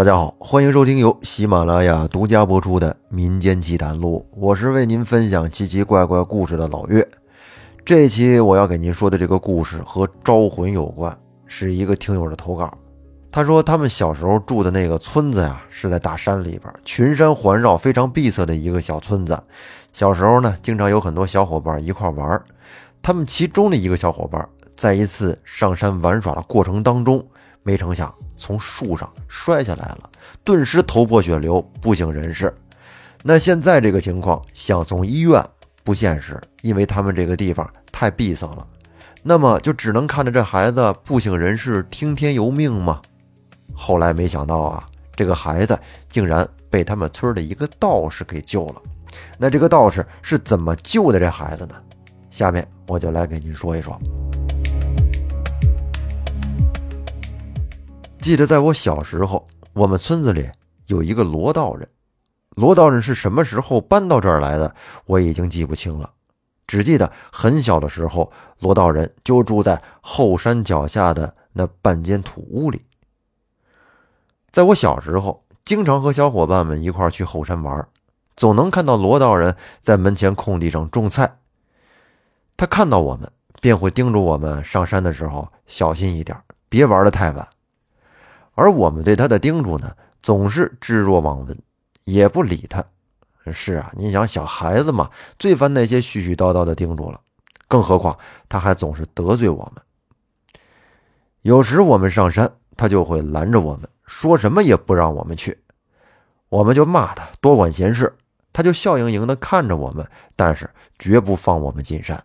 [0.00, 7.06] 大家好，欢迎收听由喜马拉雅独家播出的《民间奇谈录》，我是为您分享奇奇怪怪故事的老岳。
[7.84, 12.72] 这期我要给您说的这个故事和招魂有关，是一个听友的投稿。
[13.30, 19.38] 他说他们小时候住的那个村子呀，是在大山里边，群山环绕，非常闭塞的一个小村子。
[19.92, 22.42] 小时候呢，经常有很多小伙伴一块玩。
[23.02, 24.48] 他们其中的一个小伙伴，
[24.80, 27.22] 在一次上山玩耍的过程当中。
[27.62, 30.10] 没成想从树上摔下来了，
[30.42, 32.52] 顿时头破血流，不省人事。
[33.22, 35.44] 那现在这个情况，想送医院
[35.84, 38.66] 不现实，因为他们这个地方太闭塞了。
[39.22, 43.02] 那么就只能看着这孩子不省人事，听天由命吗？
[43.74, 45.78] 后来没想到啊，这个孩子
[46.08, 48.76] 竟然被他们村的一个道士给救了。
[49.36, 51.74] 那这个道士是怎么救的这孩子呢？
[52.30, 54.00] 下面我就来给您说一说。
[58.20, 60.48] 记得在我小时候，我们村子里
[60.86, 61.88] 有一个罗道人。
[62.50, 64.74] 罗道人是什么时候搬到这儿来的，
[65.06, 66.12] 我已经记不清了。
[66.66, 72.84] 只记得很小的时候，罗道人就住在后山脚下的那半间土屋里。
[74.52, 77.88] 在我小时候，经常和小伙伴们一块去后山玩，
[78.36, 81.38] 总能看到罗道人在门前空地上种菜。
[82.56, 83.30] 他看到我们，
[83.62, 86.36] 便会叮嘱我们上山的时候小心一点，
[86.68, 87.48] 别玩得太晚。
[88.60, 89.90] 而我们对他的叮嘱呢，
[90.22, 91.58] 总是置若罔闻，
[92.04, 92.84] 也不理他。
[93.50, 97.18] 是啊，你想小孩子嘛，最烦那些絮絮叨叨的叮嘱了。
[97.66, 98.18] 更何况
[98.50, 99.82] 他还总是得罪我们。
[101.40, 105.58] 有时我们上山，他就会拦着我们，说什么也不让我们去。
[106.50, 108.14] 我们就骂他多管闲事，
[108.52, 112.22] 他就笑盈盈地看着我们，但是绝不放我们进山。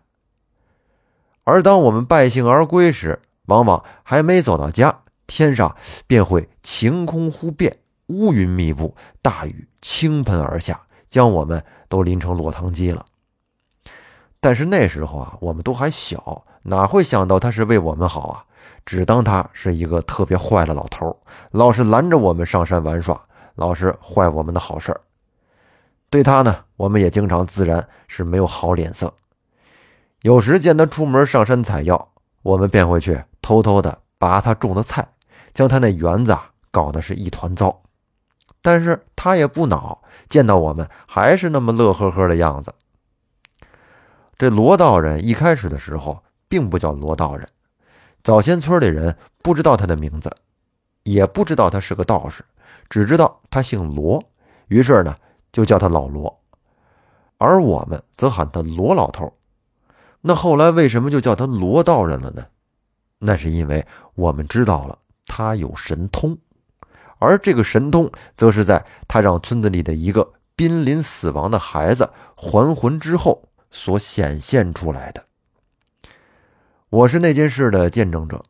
[1.44, 5.00] 而当我们败兴而归时，往往还没走到家。
[5.26, 13.04] 天上便会晴空忽变，乌云密布，大雨倾盆而下，将我们都淋成落汤鸡了。
[14.40, 18.44] 但是那时候啊，我们都还小，哪会想到他是为我们好啊？
[18.84, 21.16] 只当他是一个特别坏的老头，
[21.50, 23.20] 老是拦着我们上山玩耍，
[23.56, 25.00] 老是坏我们的好事儿。
[26.08, 29.12] 对他呢，我们也经常自然是没有好脸色。
[30.22, 32.12] 有时见他出门上山采药，
[32.42, 35.08] 我们便会去偷偷的拔他种的菜。
[35.56, 36.36] 将他那园子
[36.70, 37.80] 搞得是一团糟，
[38.60, 42.74] 但是他也不恼，见到我们还是那么乐呵呵的样子。
[44.36, 47.48] 这罗道人一开始的时候并不叫罗道人，
[48.22, 50.30] 早先村里人不知道他的名字，
[51.04, 52.44] 也不知道他是个道士，
[52.90, 54.22] 只知道他姓罗，
[54.68, 55.16] 于是呢
[55.50, 56.38] 就叫他老罗，
[57.38, 59.32] 而我们则喊他罗老头。
[60.20, 62.44] 那后来为什么就叫他罗道人了呢？
[63.20, 63.86] 那是因为
[64.16, 64.98] 我们知道了。
[65.26, 66.38] 他有神通，
[67.18, 75.24] 而这个神通，则是在他让村子里的一个濒临死亡的孩子还魂之后所显现出来的。
[76.88, 78.42] 我是那件事的见证者，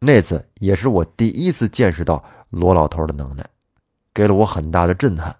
[0.00, 3.44] 那次也是我第一次见识到罗老头的能耐，
[4.12, 5.34] 给了我很大的震撼。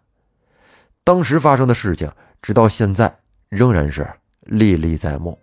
[1.04, 2.10] 当时发生的事情，
[2.42, 3.18] 直到现在
[3.48, 4.10] 仍然是
[4.42, 5.38] 历历在目。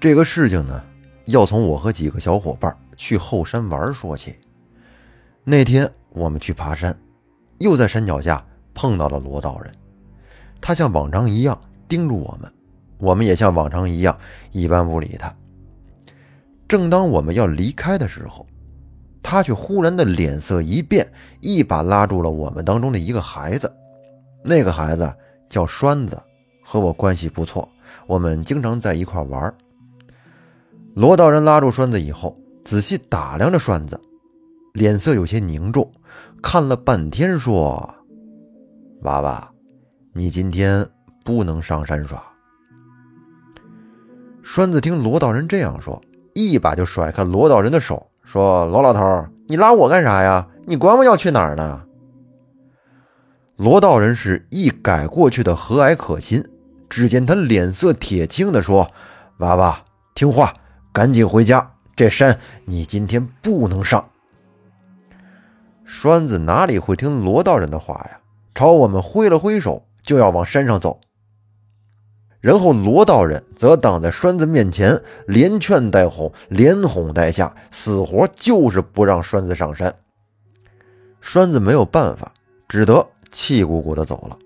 [0.00, 0.82] 这个事情呢，
[1.26, 2.74] 要从我和几个小伙伴。
[2.98, 4.34] 去后山玩说起，
[5.44, 6.94] 那天我们去爬山，
[7.58, 8.44] 又在山脚下
[8.74, 9.72] 碰到了罗道人。
[10.60, 12.52] 他像往常一样叮嘱我们，
[12.98, 14.18] 我们也像往常一样
[14.50, 15.32] 一般不理他。
[16.66, 18.44] 正当我们要离开的时候，
[19.22, 21.08] 他却忽然的脸色一变，
[21.40, 23.72] 一把拉住了我们当中的一个孩子。
[24.42, 25.14] 那个孩子
[25.48, 26.20] 叫栓子，
[26.64, 27.68] 和我关系不错，
[28.08, 29.54] 我们经常在一块玩。
[30.94, 32.36] 罗道人拉住栓子以后。
[32.68, 33.98] 仔细打量着栓子，
[34.74, 35.90] 脸色有些凝重，
[36.42, 37.94] 看了半天，说
[39.04, 39.50] ：“娃娃，
[40.12, 40.86] 你今天
[41.24, 42.22] 不能上山耍。”
[44.44, 45.98] 栓子听罗道人这样说，
[46.34, 50.46] 一把就甩开罗道人的手，说：“罗老头，你拉我干啥呀？
[50.66, 51.82] 你管我要去哪儿呢？”
[53.56, 56.44] 罗道人是一改过去的和蔼可亲，
[56.90, 58.90] 只见他脸色铁青的说
[59.40, 59.82] ：“娃娃，
[60.14, 60.52] 听话，
[60.92, 64.08] 赶紧回家。”这山你今天不能上。
[65.84, 68.20] 栓子哪里会听罗道人的话呀？
[68.54, 71.00] 朝我们挥了挥手，就要往山上走。
[72.40, 79.92] 然后罗道人则挡在栓子面前，连劝带哄，连哄带吓，死活就是不让栓子上山。
[81.20, 82.32] 栓子没有办法，
[82.68, 84.38] 只得气鼓鼓的走了。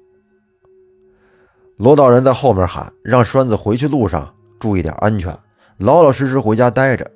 [1.76, 5.38] 罗道人在后面喊：“让栓子回去路上注意点安全，
[5.76, 7.10] 老老实实回家待着。”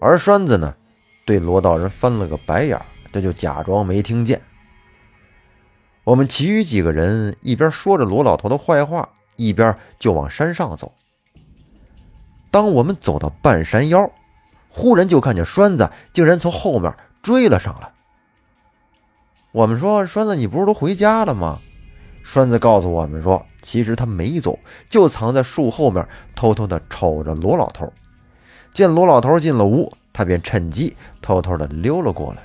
[0.00, 0.74] 而栓子呢，
[1.26, 2.80] 对罗道人翻了个白眼，
[3.12, 4.40] 这就假装没听见。
[6.04, 10.92] 我们其余几个人一边说着罗老头的坏话，一边就往山上走。
[12.50, 14.10] 当我们走到半山腰，
[14.68, 17.92] 忽然就看见栓子竟然从后面追了上来。
[19.52, 21.58] 我们说：“栓子，你不是都回家了吗？”
[22.22, 24.58] 栓子告诉我们说：“其实他没走，
[24.88, 27.92] 就藏在树后面，偷偷的瞅着罗老头。
[28.72, 32.42] 见罗老头进了屋，他便趁机偷偷的溜了过来。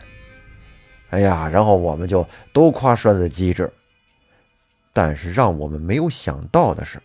[1.12, 3.72] 哎呀，然后我们就都夸栓子机智。
[4.92, 7.02] 但是让我们没有想到的是，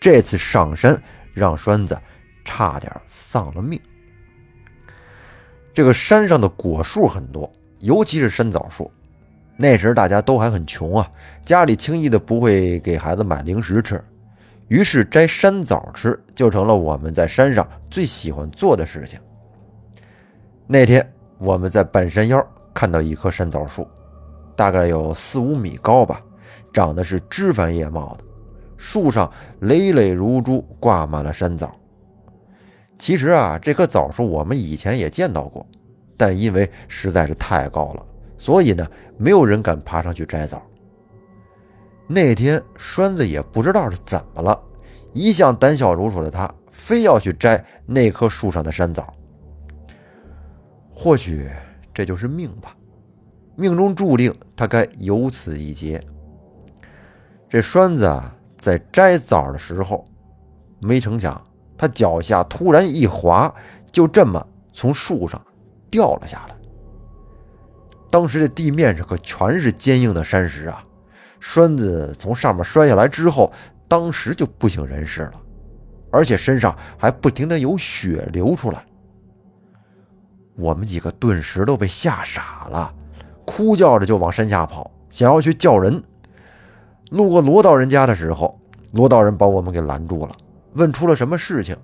[0.00, 1.00] 这次上山
[1.32, 1.96] 让栓子
[2.44, 3.80] 差点丧了命。
[5.72, 8.90] 这个山上的果树很多，尤其是山枣树。”
[9.60, 11.10] 那时大家都还很穷啊，
[11.44, 14.00] 家里轻易的不会给孩子买零食吃，
[14.68, 19.18] 于是摘山枣吃就成了我们在山上最喜欢做的事情。
[20.66, 23.88] 那天我们在半山腰看到一棵山枣树，
[24.54, 26.22] 大概有四五米高吧，
[26.72, 28.24] 长得是枝繁叶茂的，
[28.76, 29.30] 树上
[29.60, 31.74] 累累如珠，挂满了山枣。
[32.98, 35.66] 其实啊，这棵枣树我们以前也见到过，
[36.16, 38.04] 但因为实在是太高了。
[38.36, 38.86] 所以呢，
[39.16, 40.62] 没有人敢爬上去摘枣。
[42.08, 44.58] 那天，栓子也不知道是怎么了，
[45.12, 49.12] 一向胆小如鼠的他，非要去摘那棵树上的山枣。
[50.90, 51.48] 或许
[51.92, 52.74] 这就是命吧，
[53.56, 56.02] 命中注定他该有此一劫。
[57.48, 60.04] 这栓子啊，在摘枣的时候，
[60.80, 61.40] 没成想，
[61.76, 63.54] 他脚下突然一滑，
[63.92, 65.40] 就这么从树上
[65.90, 66.56] 掉了下来。
[68.10, 70.82] 当时的地面上可全是坚硬的山石啊！
[71.40, 73.52] 栓子从上面摔下来之后，
[73.86, 75.34] 当时就不省人事了，
[76.10, 78.84] 而且身上还不停的有血流出来。
[80.56, 82.92] 我们几个顿时都被吓傻了，
[83.44, 86.02] 哭叫着就往山下跑，想要去叫人。
[87.10, 88.60] 路过罗道人家的时候，
[88.92, 90.36] 罗道人把我们给拦住了，
[90.74, 91.76] 问出了什么事情。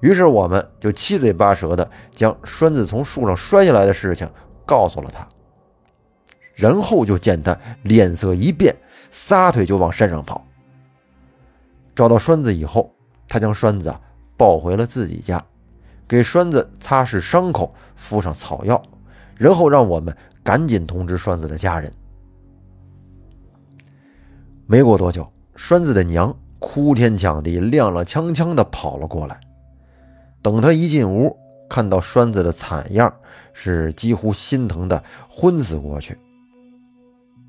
[0.00, 4.28] 于是我们就七嘴八舌的将栓子从树上摔下来的事情
[4.64, 5.26] 告诉了他。
[6.56, 8.74] 然后就见他脸色一变，
[9.10, 10.44] 撒腿就往山上跑。
[11.94, 12.90] 找到栓子以后，
[13.28, 13.94] 他将栓子
[14.38, 15.44] 抱回了自己家，
[16.08, 18.82] 给栓子擦拭伤口，敷上草药，
[19.36, 21.92] 然后让我们赶紧通知栓子的家人。
[24.66, 29.38] 没过多久，栓子的娘哭天抢地、踉踉跄跄的跑了过来。
[30.40, 31.36] 等他一进屋，
[31.68, 33.14] 看到栓子的惨样，
[33.52, 36.18] 是几乎心疼的昏死过去。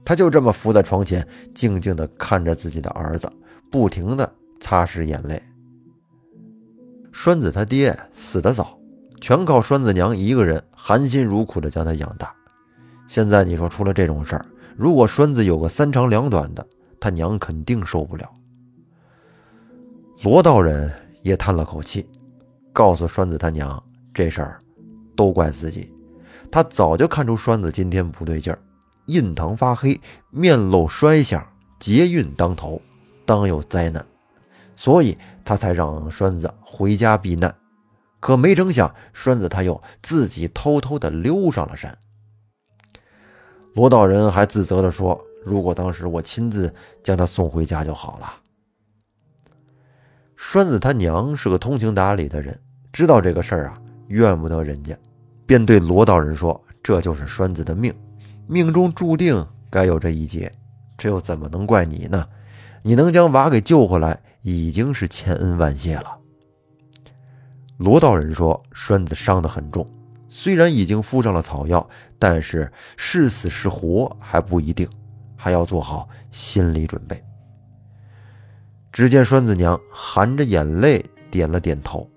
[0.07, 3.29] 他就这么伏在床前，静静地看着自己的儿子，
[3.69, 5.43] 不停地擦拭眼泪。
[7.11, 8.79] 栓子他爹死得早，
[9.19, 12.33] 全靠栓子娘一个人含辛茹苦地将他养大。
[13.05, 14.45] 现在你说出了这种事儿，
[14.77, 16.65] 如果栓子有个三长两短的，
[17.01, 18.25] 他娘肯定受不了。
[20.23, 20.89] 罗道人
[21.21, 22.07] 也叹了口气，
[22.71, 23.83] 告诉栓子他娘，
[24.13, 24.57] 这事儿
[25.17, 25.93] 都怪自己，
[26.49, 28.59] 他早就看出栓子今天不对劲儿。
[29.07, 29.99] 印堂发黑，
[30.29, 31.45] 面露衰相，
[31.79, 32.81] 劫运当头，
[33.25, 34.05] 当有灾难，
[34.75, 37.53] 所以他才让栓子回家避难。
[38.19, 41.97] 可没成想，栓子他又自己偷偷的溜上了山。
[43.73, 48.33] 罗道人还自责的说：“如果当时我亲自将他送回家就好了。”
[50.35, 52.59] 栓子他娘是个通情达理的人，
[52.91, 53.77] 知道这个事儿啊，
[54.07, 54.97] 怨不得人家，
[55.45, 57.93] 便对罗道人说：“这就是栓子的命。”
[58.47, 60.51] 命中注定该有这一劫，
[60.97, 62.27] 这又怎么能怪你呢？
[62.81, 66.17] 你能将娃给救回来，已经是千恩万谢了。
[67.75, 69.85] 罗道人说：“栓子伤得很重，
[70.29, 71.87] 虽然已经敷上了草药，
[72.17, 74.87] 但是是死是活还不一定，
[75.35, 77.21] 还要做好心理准备。”
[78.93, 82.09] 只见栓子娘含着眼泪点了点头。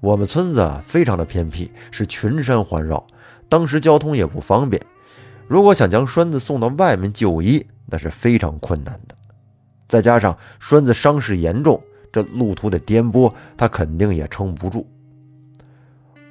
[0.00, 3.04] 我们村子非常的偏僻，是群山环绕。
[3.48, 4.80] 当时交通也不方便，
[5.46, 9.14] 如果想将栓子送到外面就医，那是非常困难的。
[9.88, 14.86] 再加上栓子伤势严重，这路途的颠簸，他肯定也撑不住。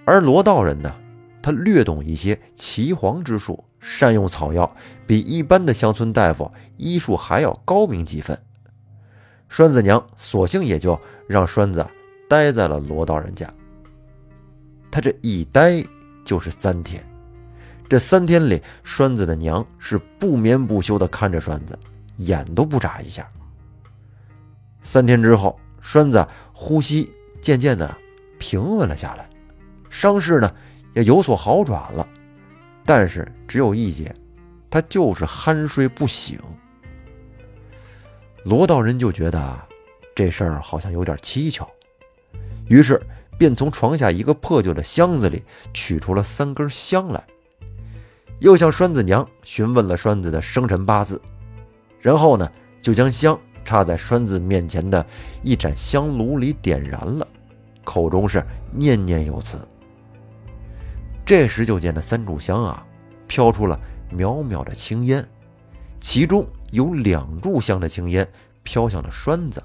[0.06, 0.94] 而罗道人呢，
[1.42, 4.76] 他略懂一些岐黄之术，善用草药，
[5.08, 8.38] 比一般的乡村大夫医术还要高明几分。
[9.48, 11.86] 栓子娘索性也就让栓子
[12.28, 13.48] 待在了罗道人家。
[14.90, 15.84] 他这一待
[16.24, 17.04] 就是三天。
[17.90, 21.78] 这三天里，栓子的娘是不眠不休地看着栓子，
[22.18, 23.30] 眼都不眨一下。
[24.82, 27.12] 三天之后，栓子呼吸
[27.42, 27.96] 渐渐的
[28.40, 29.30] 平稳了下来，
[29.90, 30.52] 伤势呢
[30.94, 32.08] 也有所好转了。
[32.86, 34.14] 但是只有一节，
[34.70, 36.40] 他就是酣睡不醒。
[38.44, 39.58] 罗道人就觉得
[40.16, 41.70] 这事儿好像有点蹊跷，
[42.68, 43.02] 于是
[43.38, 47.24] 便从床下一个破旧的箱子里取出了三根香来，
[48.40, 51.22] 又向栓子娘询问了栓子的生辰八字，
[52.00, 52.50] 然后呢，
[52.82, 55.06] 就将香插在栓子面前的
[55.42, 57.28] 一盏香炉里点燃了，
[57.84, 59.58] 口中是念念有词。
[61.26, 62.86] 这时就见那三炷香啊，
[63.28, 63.80] 飘出了
[64.12, 65.26] 渺渺的青烟，
[66.02, 68.28] 其中有两炷香的青烟
[68.64, 69.64] 飘向了栓子，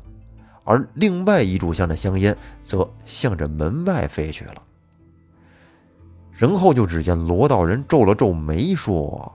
[0.69, 4.63] 而另外一炷香的香烟则向着门外飞去了。
[6.31, 9.33] 然后就只见罗道人皱了皱眉，说：“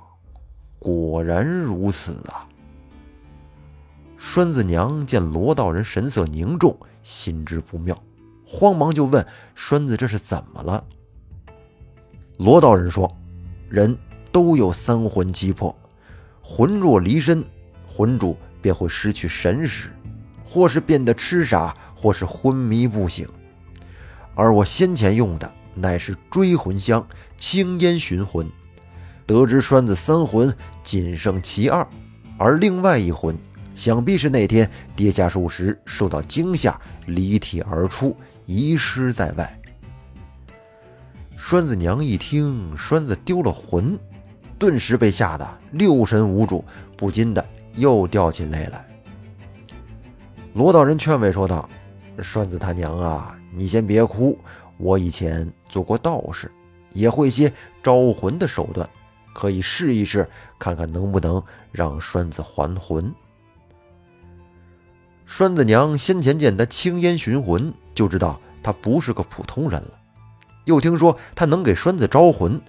[0.77, 2.47] 果然如此啊。”
[4.15, 7.99] 栓子娘见罗道人神色凝重，心知不妙，
[8.45, 9.25] 慌忙就问
[9.55, 10.85] 栓子：“这是怎么了？”
[12.37, 13.11] 罗道人说
[13.69, 13.97] ：“人
[14.31, 15.75] 都有三魂七魄，
[16.43, 17.43] 魂若离身，
[17.87, 19.89] 魂主便会失去神识，
[20.53, 23.27] 或是变得痴傻，或是昏迷不醒。
[24.35, 27.03] 而我先前用的乃是追魂香，
[27.39, 28.47] 青烟寻魂。
[29.25, 31.87] 得知栓子三魂仅剩其二，
[32.37, 33.35] 而另外一魂，
[33.73, 39.59] 想必是那天跌下树时受到惊吓，离体而出，遗失在外。”
[41.35, 43.97] 栓子娘一听栓子丢了魂，
[44.59, 46.63] 顿时被吓得六神无主，
[46.95, 47.43] 不禁的
[47.73, 48.87] 又掉起泪来。
[50.53, 51.67] 罗道人劝慰说道
[52.21, 54.37] ：“栓子他娘啊，你先别哭，
[54.77, 56.51] 我以前做过道士，
[56.91, 58.87] 也会些招魂的手段，
[59.33, 60.29] 可以试一试，
[60.59, 61.41] 看看能不能
[61.71, 63.11] 让栓子还魂。”
[65.25, 69.99] 栓子娘先前见他青烟寻魂，就知道他不是个普通人了。
[70.65, 72.61] 又听说他能给栓子招魂，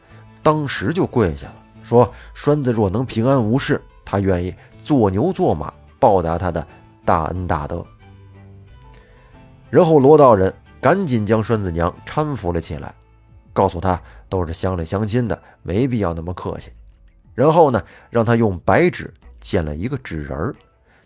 [0.42, 6.66] 当时就跪下了，说：“栓子若能平安无事，他愿意做牛做马报答他的
[7.04, 7.84] 大恩大德。”
[9.70, 12.94] 然后罗道人赶紧将栓子娘搀扶了起来，
[13.52, 16.70] 告诉他都是乡里乡亲的，没必要那么客气。
[17.34, 20.54] 然后呢，让他用白纸剪了一个纸人儿，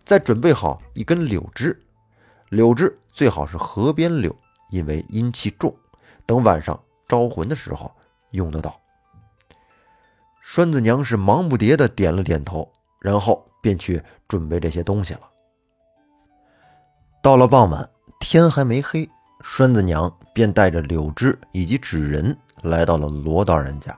[0.04, 1.80] 再准备好一根柳枝，
[2.50, 4.34] 柳枝最好是河边柳，
[4.70, 5.74] 因为阴气重。
[6.26, 6.78] 等晚上
[7.08, 7.90] 招魂的时候
[8.32, 8.78] 用得到。
[10.42, 15.20] 栓子娘是忙不迭的点了点头，然后便去准备这些东西了。
[17.20, 17.88] 到了傍晚，
[18.20, 19.08] 天还没黑，
[19.42, 23.96] 栓子娘便带着柳枝以及纸人来到了罗道人家。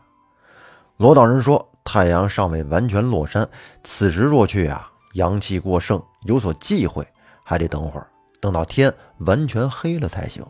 [0.97, 3.47] 罗道人说：“太阳尚未完全落山，
[3.85, 7.07] 此时若去啊，阳气过盛，有所忌讳，
[7.45, 8.07] 还得等会儿，
[8.41, 10.45] 等到天完全黑了才行。”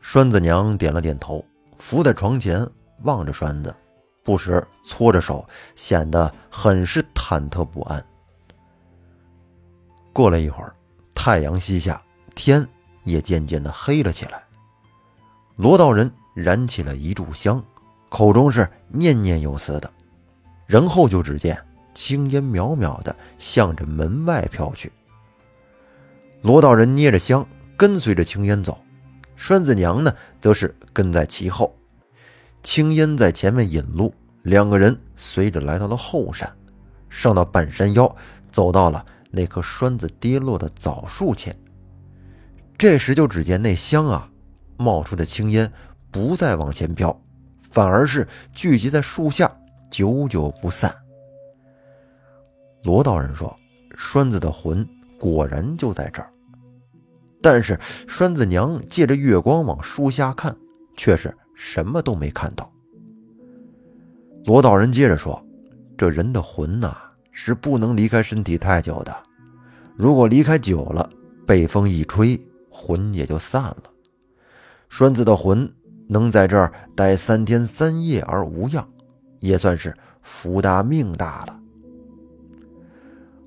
[0.00, 1.44] 栓子娘点了点头，
[1.78, 2.66] 伏在床前
[3.02, 3.74] 望着栓子，
[4.22, 5.46] 不时搓着手，
[5.76, 8.04] 显得很是忐忑不安。
[10.12, 10.74] 过了一会儿，
[11.14, 12.02] 太阳西下，
[12.34, 12.66] 天
[13.04, 14.42] 也渐渐的黑了起来。
[15.56, 17.62] 罗道人燃起了一炷香，
[18.08, 19.90] 口中是念念有词的，
[20.66, 21.56] 然后就只见
[21.94, 24.92] 青烟渺渺的向着门外飘去。
[26.42, 28.76] 罗道人捏着香，跟随着青烟走。
[29.36, 31.74] 栓子娘呢，则是跟在其后，
[32.62, 36.50] 青烟在前面引路，两个人随着来到了后山，
[37.08, 38.14] 上到半山腰，
[38.52, 41.54] 走到了那棵栓子跌落的枣树前。
[42.78, 44.30] 这时就只见那香啊，
[44.76, 45.70] 冒出的青烟
[46.10, 47.20] 不再往前飘，
[47.70, 49.50] 反而是聚集在树下，
[49.90, 50.94] 久久不散。
[52.82, 53.56] 罗道人说
[53.96, 54.86] ：“栓子的魂
[55.18, 56.30] 果然就在这儿。”
[57.40, 60.54] 但是栓子娘借着月光往树下看，
[60.96, 62.70] 却是什么都没看到。
[64.44, 65.42] 罗道人接着说
[65.96, 66.96] ：“这人的魂呐，
[67.34, 69.14] 是不能离开身体太久的。
[69.94, 71.06] 如果离开久了，
[71.46, 73.82] 被风一吹，魂也就散了。
[74.88, 75.70] 栓子的魂
[76.08, 78.88] 能在这儿待三天三夜而无恙，
[79.40, 81.60] 也算是福大命大了。”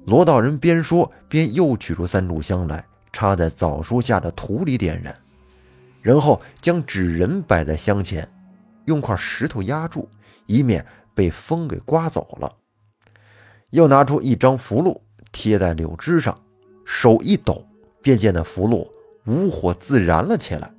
[0.06, 2.86] 罗道人边说边又取出三炷香来。
[3.14, 5.16] 插在枣树下的土里点燃，
[6.04, 8.30] 然后将纸人摆在香前，
[8.86, 10.08] 用块石头压住，
[10.46, 12.54] 以免被风给刮走了。
[13.72, 15.00] 又拿出一张符箓
[15.32, 16.40] 贴在柳枝上，
[16.86, 17.66] 手一抖，
[18.02, 18.88] 便见那符箓
[19.26, 20.72] 无火自燃了起来。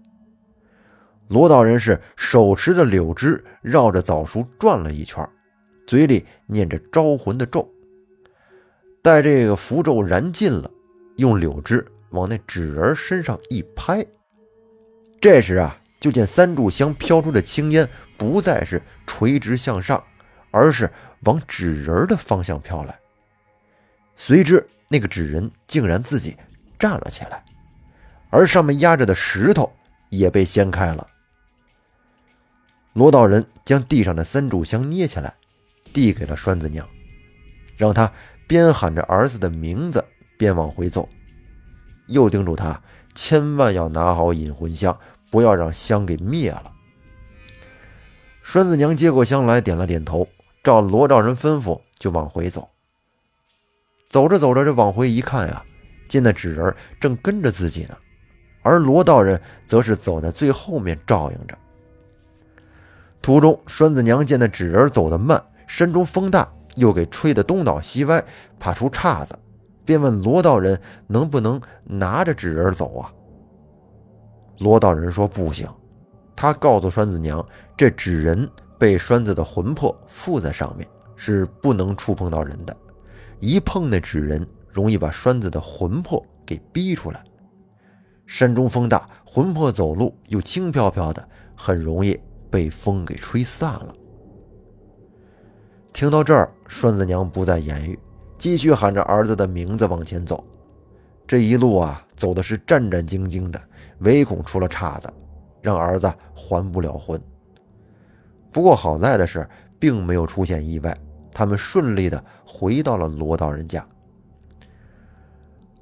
[1.28, 5.28] 罗道人是手持着柳枝，绕着枣树转了一圈，
[5.87, 7.68] 嘴里念着招魂的咒。
[9.02, 10.71] 待这个符咒燃尽了，
[11.16, 11.87] 用柳枝。
[12.12, 14.02] 往那纸人身上一拍，
[15.21, 20.02] 这时啊，就见三炷香飘出的青烟不再是垂直向上，
[20.50, 20.90] 而是
[21.25, 22.98] 往纸人的方向飘来。
[24.16, 26.37] 随之，那个纸人竟然自己
[26.78, 27.44] 站了起来，
[28.30, 29.72] 而上面压着的石头
[30.10, 31.06] 也被掀开了。
[32.94, 35.32] 罗道人将地上的三炷香捏起来，
[35.92, 36.88] 递给了栓子娘，
[37.76, 38.10] 让她
[38.46, 40.04] 边喊着儿子的名字
[40.37, 41.08] 边往回走，
[42.06, 42.82] 又叮嘱他
[43.14, 44.98] 千万要拿好引魂香，
[45.30, 46.72] 不要让香给灭了。
[48.42, 50.26] 栓子娘接过香来，点了点头，
[50.62, 52.68] 照罗道人吩咐就往回走。
[54.08, 55.62] 走着走着，这往回一看呀，
[56.08, 57.96] 见那纸人正跟着自己呢，
[58.62, 61.56] 而罗道人则是走在最后面照应着。
[63.20, 68.24] 途中，栓子娘见那纸人走得慢，山中风大，又给吹得东倒西歪，
[68.58, 69.38] 怕出岔子，
[69.84, 73.12] 便问罗道人能不能拿着纸人走啊？
[74.58, 75.68] 罗道人说不行，
[76.34, 77.44] 他告诉栓子娘，
[77.76, 78.48] 这纸人
[78.78, 82.76] 被栓子的魂魄附在上面，是不能触碰到人的。
[83.40, 87.23] 一碰那纸人，容易把栓子的魂魄给逼出来。
[88.26, 92.18] 山中风大，魂魄走路又轻飘飘的，很容易
[92.50, 93.94] 被风给吹散了。
[95.92, 97.99] 听到这儿，栓子娘不再言语，
[98.37, 100.44] 继续喊着儿子的名字往前走。
[101.26, 103.61] 这一路啊，走的是战战兢兢的，
[104.00, 105.08] 唯恐出了岔子，
[105.61, 107.20] 让儿子还不了魂。
[108.58, 109.48] 不过好在的是，
[109.78, 110.92] 并没有出现意外。
[111.32, 113.86] 他们顺利的回到了罗道人家。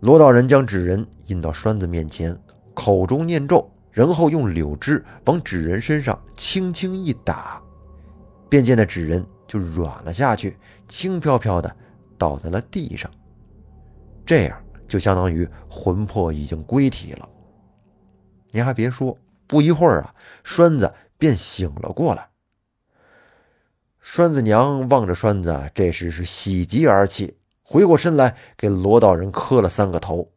[0.01, 2.39] 罗道人将纸人引到栓子面前，
[2.75, 7.63] 口中念咒，然后用柳枝往纸人身上轻轻一打，
[8.51, 11.77] 便见那纸人就软了下去，轻飘飘的
[12.19, 13.11] 倒在了地上。
[14.27, 17.27] 这样就相当于魂魄已经归体了。
[18.51, 19.17] 您还别说，
[19.47, 20.15] 不一会儿啊，
[20.45, 22.29] 栓子便醒了过来。
[24.09, 30.31] 栓子娘望着栓子，这时是喜极而泣，回过身来给罗道人磕了三个头。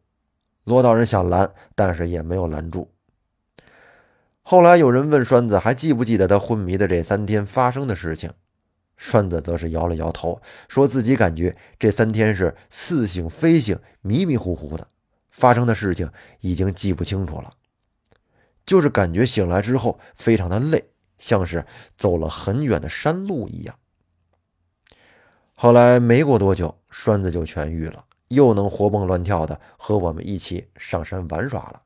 [0.64, 2.90] 罗道人想拦，但是也没有拦住。
[4.42, 8.32] 后来有人问栓子还记不记得他昏迷的这三天发生的事情，
[8.96, 14.88] 栓子则是摇了摇头，说自己感觉这三天是似醒非醒，迷迷糊糊的，
[15.30, 17.54] 发生的事情已经记不清楚了，
[18.66, 20.86] 就是感觉醒来之后非常的累。
[21.20, 21.64] 像是
[21.96, 23.76] 走了很远的山路一样。
[25.54, 31.82] 后来没过多久，栓子就痊愈了，又能活蹦乱跳的和我们一起上山玩耍了。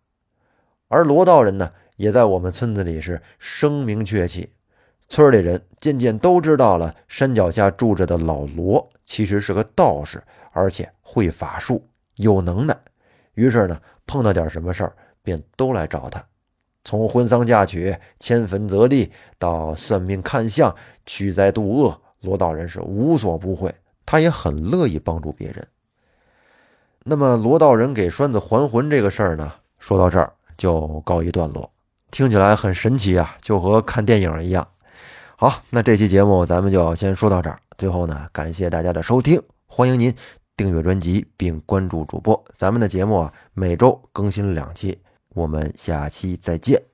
[0.89, 4.53] 而罗道人呢，也在我们村子里是声名鹊起，
[5.09, 12.79] 村里人渐渐都知道了山脚下住着的老罗其实是个道士，而且会法术，有能耐。
[13.35, 16.25] 于是呢，碰到点什么事儿，便都来找他。
[16.85, 20.75] 从婚丧嫁娶、迁坟择地到算命看相、
[21.07, 23.75] 驱灾度厄，罗道人是无所不会。
[24.07, 25.67] 他也很乐意帮助别人。
[27.05, 31.71] 那么，罗道人给栓子还魂这个事儿呢，说到这儿就告一段落。
[32.11, 34.69] 听起来很神奇啊，就和看电影一样。
[35.37, 37.59] 好，那这期节目咱们就先说到这儿。
[37.77, 40.15] 最后呢，感谢大家的收听，欢迎您
[40.57, 42.45] 订阅专辑并关注主播。
[42.53, 44.99] 咱们的节目啊，每周更新两期。
[45.35, 46.94] 我们下期再见。